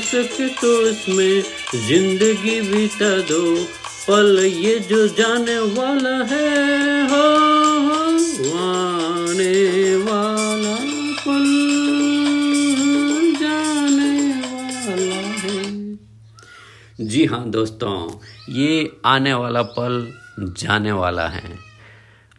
[0.00, 1.42] सके तो इसमें
[1.86, 3.42] ज़िंदगी बीता दो
[4.08, 7.22] पल ये जो जाने वाला है हो,
[7.88, 8.04] हो
[8.58, 10.74] आने वाला
[11.20, 11.46] पल
[13.40, 17.96] जाने वाला है। जी हाँ दोस्तों
[18.54, 20.12] ये आने वाला पल
[20.58, 21.58] जाने वाला है।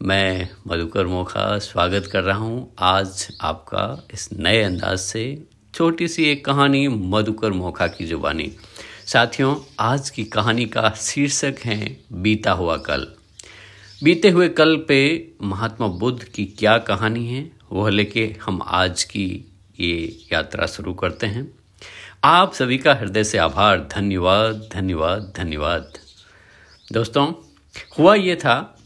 [0.01, 5.23] मैं मधुकर मोखा स्वागत कर रहा हूँ। आज आपका इस नए अंदाज से
[5.75, 8.52] छोटी सी एक कहानी मधुकर मोखा की जुबानी।
[9.05, 13.07] साथियों, आज की कहानी का शीर्षक है बीता हुआ कल।
[14.03, 19.51] बीते हुए कल पे महात्मा बुद्ध की क्या कहानी है, वह लेके हम आज की
[19.79, 21.51] ये यात्रा शुरू करते हैं।
[22.23, 25.93] आप सभी का हृदय से आभार। धन्यवाद धन्यवाद धन्यवाद।
[26.91, 27.34] दोस्तों,
[27.99, 28.79] हुआ ये था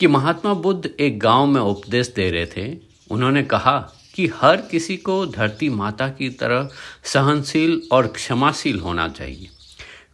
[0.00, 2.78] कि महात्मा बुद्ध एक गाँव में उपदेश दे रहे थे।
[3.10, 6.68] उन्होंने कहा कि हर किसी को धरती माता की तरह
[7.04, 9.48] सहनशील और क्षमाशील होना चाहिए।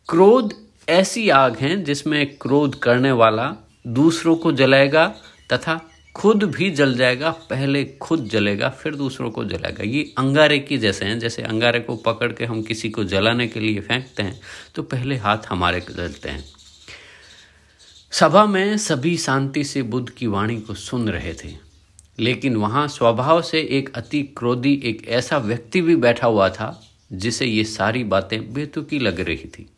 [0.09, 0.55] क्रोध
[0.89, 3.53] ऐसी आग है जिसमें क्रोध करने वाला
[3.87, 5.07] दूसरों को जलाएगा
[5.53, 5.81] तथा
[6.15, 11.05] खुद भी जल जाएगा, पहले खुद जलेगा, फिर दूसरों को जलाएगा। ये अंगारे की जैसे
[11.05, 14.41] हैं, जैसे अंगारे को पकड़ के हम किसी को जलाने के लिए फेंकते हैं
[14.75, 16.45] तो पहले हाथ हमारे जलते हैं।
[18.13, 21.66] सभा में सभी शांति से बुद्ध की वाणी को सुन रहे थे।
[22.19, 27.47] लेकिन वहाँ स्वभाव से एक अति क्रोधी एक ऐसा व्यक्ति भी बैठा हुआ था, जिसे
[27.47, 29.71] ये सारी बातें बेतुकी लग रही थी।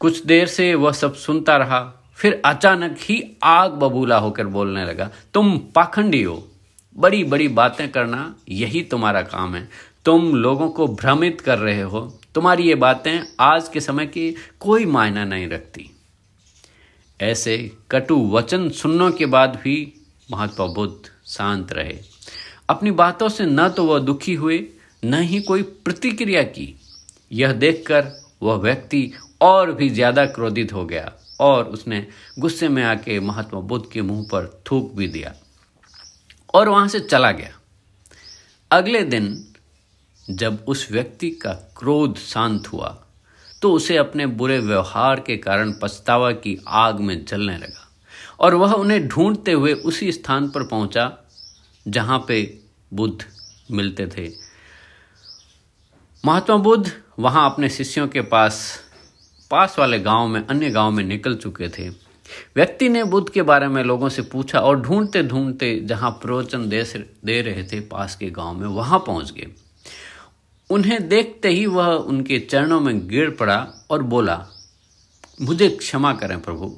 [0.00, 5.10] कुछ देर से वह सब सुनता रहा, फिर अचानक ही आग बबूला होकर बोलने लगा,
[5.34, 6.48] तुम पाखंडी हो।
[6.96, 9.68] बड़ी बड़ी बातें करना यही तुम्हारा काम है।
[10.04, 14.84] तुम लोगों को भ्रमित कर रहे हो। तुम्हारी ये बातें आज के समय की कोई
[14.84, 15.90] मायना नहीं रखती।
[17.20, 19.92] ऐसे कटु वचन सुनने के बाद भी
[20.30, 21.98] महात्मा बुद्ध शांत रहे।
[22.70, 24.58] अपनी बातों से न तो वह दुखी हुए,
[25.02, 26.74] न ही कोई प्रतिक्रिया की।
[27.32, 32.06] यह देखकर वह व्यक्ति और भी ज़्यादा क्रोधित हो गया और उसने
[32.38, 35.34] गुस्से में आके महात्मा बुद्ध के मुँह पर थूक भी दिया
[36.54, 37.52] और वहाँ से चला गया।
[38.70, 39.36] अगले दिन
[40.26, 42.88] जब उस व्यक्ति का क्रोध शांत हुआ
[43.62, 47.89] तो उसे अपने बुरे व्यवहार के कारण पछतावा की आग में जलने लगा।
[48.40, 51.12] और वह उन्हें ढूंढते हुए उसी स्थान पर पहुँचा,
[51.88, 52.42] जहाँ पे
[52.92, 53.24] बुद्ध
[53.70, 54.28] मिलते थे।
[56.24, 58.78] महात्मा बुद्ध वहाँ अपने शिष्यों के पास
[59.50, 61.88] पास वाले गाँव में, अन्य गाँव में निकल चुके थे।
[62.56, 66.82] व्यक्ति ने बुद्ध के बारे में लोगों से पूछा और ढूंढते ढूंढते जहाँ प्रवचन दे
[67.24, 69.46] दे रहे थे, पास के गाँव में वहाँ पहुँच गए।
[70.70, 74.46] उन्हें देखते ही वह उनके चरणों में गिर पड़ा और बोला,
[75.40, 76.76] मुझे क्षमा करें प्रभु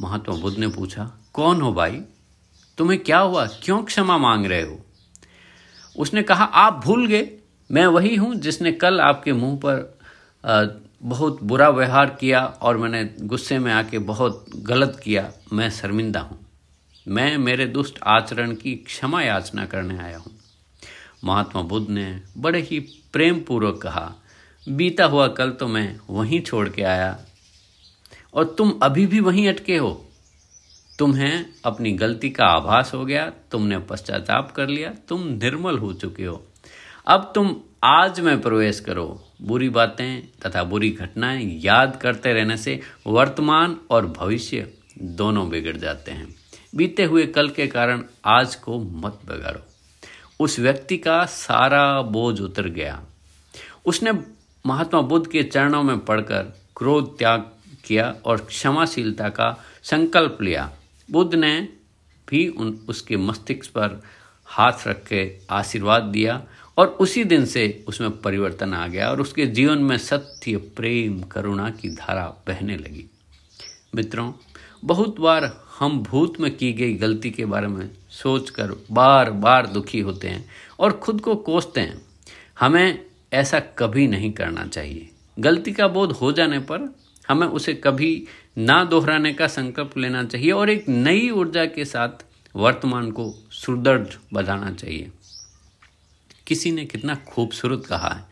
[0.00, 2.02] महात्मा बुद्ध ने पूछा, कौन हो भाई?
[2.78, 3.46] तुम्हें क्या हुआ?
[3.62, 4.78] क्यों क्षमा मांग रहे हो?
[5.96, 7.28] उसने कहा, आप भूल गए।
[7.70, 13.58] मैं वही हूँ जिसने कल आपके मुँह पर बहुत बुरा व्यवहार किया और मैंने गुस्से
[13.58, 16.38] में आके बहुत गलत किया। मैं शर्मिंदा हूँ।
[17.06, 20.32] मैं मेरे दुष्ट आचरण की क्षमा याचना करने आया हूँ।
[21.24, 22.78] महात्मा बुद्ध ने बड़े ही
[23.12, 24.12] प्रेम पूर्वक कहा,
[24.66, 27.18] बीता हुआ कल तो मैं वहीं छोड़ के आया।
[28.34, 30.06] और तुम अभी भी वहीं अटके हो।
[30.98, 36.24] तुम्हें अपनी गलती का आभास हो गया, तुमने पश्चाताप कर लिया, तुम निर्मल हो चुके
[36.24, 36.46] हो।
[37.06, 42.80] अब तुम आज में प्रवेश करो। बुरी बातें तथा बुरी घटनाएँ याद करते रहने से
[43.06, 46.34] वर्तमान और भविष्य दोनों बिगड़ जाते हैं।
[46.74, 49.60] बीते हुए कल के कारण आज को मत बिगाड़ो।
[50.40, 53.04] उस व्यक्ति का सारा बोझ उतर गया।
[53.86, 54.12] उसने
[54.66, 56.42] महात्मा बुद्ध के चरणों में पढ़कर
[56.76, 57.50] क्रोध त्याग
[57.84, 60.72] किया और क्षमाशीलता का संकल्प लिया।
[61.10, 61.68] बुद्ध ने
[62.28, 64.02] भी उन, उसके मस्तिष्क पर
[64.44, 66.46] हाथ रख के आशीर्वाद दिया
[66.78, 71.70] और उसी दिन से उसमें परिवर्तन आ गया और उसके जीवन में सत्य, प्रेम, करुणा
[71.70, 73.10] की धारा बहने लगी।
[73.94, 74.32] मित्रों,
[74.84, 80.00] बहुत बार हम भूत में की गई गलती के बारे में सोचकर बार बार दुखी
[80.00, 80.50] होते हैं
[80.80, 82.02] और खुद को कोसते हैं।
[82.60, 86.94] हमें ऐसा कभी नहीं करना चाहिए। गलती का बोध हो जाने पर
[87.30, 88.26] हमें उसे कभी
[88.58, 92.24] ना दोहराने का संकल्प लेना चाहिए और एक नई ऊर्जा के साथ
[92.54, 95.10] वर्तमान को सुदृढ़ बनाना चाहिए।
[96.46, 98.24] किसी ने कितना खूबसूरत कहा है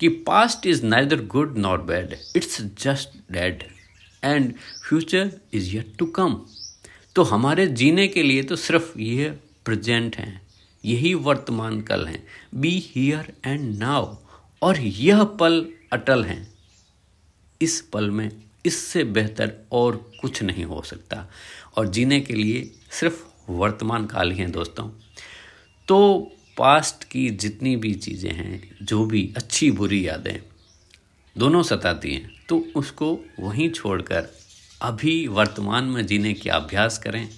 [0.00, 3.62] कि past is neither good not bad it's just dead
[4.24, 4.52] and
[4.88, 6.40] future is yet to come
[7.16, 9.28] तो हमारे जीने के लिए तो सिर्फ़ ये
[9.64, 10.40] प्रेजेंट हैं,
[10.84, 14.14] यही वर्तमान कल हैं। बी हियर एंड नाउ
[14.62, 16.53] और यह पल अटल हैं।
[17.60, 18.30] इस पल में
[18.66, 21.26] इससे बेहतर और कुछ नहीं हो सकता।
[21.76, 24.88] और जीने के लिए सिर्फ़ वर्तमान काल ही हैं दोस्तों।
[25.88, 30.38] तो पास्ट की जितनी भी चीज़ें हैं, जो भी अच्छी बुरी यादें,
[31.36, 34.28] दोनों सताती हैं तो उसको वहीं छोड़कर
[34.82, 37.28] अभी वर्तमान में जीने की अभ्यास करें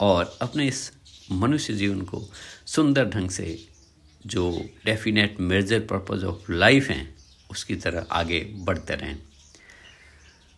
[0.00, 0.92] और अपने इस
[1.32, 2.22] मनुष्य जीवन को
[2.66, 3.68] सुंदर ढंग से
[4.26, 4.50] जो
[4.84, 7.14] definite major purpose of life हैं,
[7.50, 9.18] उसकी तरह आगे बढ़ते रहें।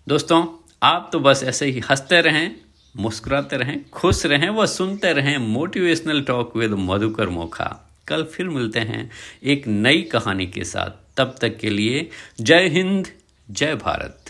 [0.09, 0.47] दोस्तों,
[0.83, 2.57] आप तो बस ऐसे ही हँसते रहें,
[2.97, 7.91] मुस्कुराते रहें, खुश रहें व सुनते रहें motivational talk with Madhukar Mokha.
[8.09, 9.11] कल फिर मिलते हैं
[9.45, 12.11] एक नई कहानी के साथ। तब तक के लिए
[12.41, 13.09] जय हिंद,
[13.51, 14.26] जय भारत।